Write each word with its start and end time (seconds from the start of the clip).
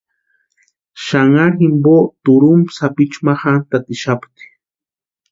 Xanharu 1.05 1.55
jimpo 1.59 1.95
turhumpa 2.23 2.71
sapichu 2.77 3.19
ma 3.25 3.33
jantatixapti. 3.41 4.43